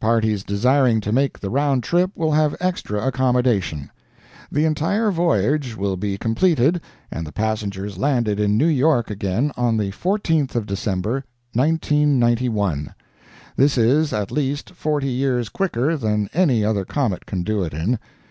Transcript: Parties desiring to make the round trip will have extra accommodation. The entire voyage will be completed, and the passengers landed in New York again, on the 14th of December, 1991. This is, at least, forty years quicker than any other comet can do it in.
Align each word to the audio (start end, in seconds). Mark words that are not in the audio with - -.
Parties 0.00 0.44
desiring 0.44 1.02
to 1.02 1.12
make 1.12 1.38
the 1.38 1.50
round 1.50 1.82
trip 1.82 2.10
will 2.14 2.32
have 2.32 2.56
extra 2.58 3.06
accommodation. 3.06 3.90
The 4.50 4.64
entire 4.64 5.10
voyage 5.10 5.76
will 5.76 5.98
be 5.98 6.16
completed, 6.16 6.80
and 7.10 7.26
the 7.26 7.32
passengers 7.32 7.98
landed 7.98 8.40
in 8.40 8.56
New 8.56 8.64
York 8.66 9.10
again, 9.10 9.52
on 9.58 9.76
the 9.76 9.90
14th 9.90 10.54
of 10.54 10.64
December, 10.64 11.22
1991. 11.52 12.94
This 13.56 13.76
is, 13.76 14.14
at 14.14 14.30
least, 14.32 14.70
forty 14.70 15.10
years 15.10 15.50
quicker 15.50 15.98
than 15.98 16.30
any 16.32 16.64
other 16.64 16.86
comet 16.86 17.26
can 17.26 17.42
do 17.42 17.62
it 17.62 17.74
in. 17.74 17.98